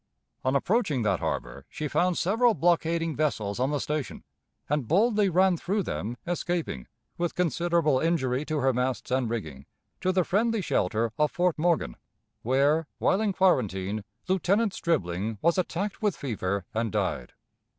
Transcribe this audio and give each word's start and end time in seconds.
On 0.43 0.55
approaching 0.55 1.03
that 1.03 1.19
harbor 1.19 1.67
she 1.69 1.87
found 1.87 2.17
several 2.17 2.55
blockading 2.55 3.15
vessels 3.15 3.59
on 3.59 3.69
the 3.69 3.79
station, 3.79 4.23
and 4.67 4.87
boldly 4.87 5.29
ran 5.29 5.57
through 5.57 5.83
them, 5.83 6.17
escaping, 6.25 6.87
with 7.19 7.35
considerable 7.35 7.99
injury 7.99 8.43
to 8.45 8.61
her 8.61 8.73
masts 8.73 9.11
and 9.11 9.29
rigging, 9.29 9.67
to 9.99 10.11
the 10.11 10.23
friendly 10.23 10.61
shelter 10.61 11.11
of 11.19 11.29
Fort 11.31 11.55
Morgan, 11.59 11.97
where, 12.41 12.87
while 12.97 13.21
in 13.21 13.31
quarantine, 13.31 14.03
Lieutenant 14.27 14.73
Stribling 14.73 15.37
was 15.39 15.59
attacked 15.59 16.01
with 16.01 16.15
fever 16.17 16.65
and 16.73 16.91
died. 16.91 17.33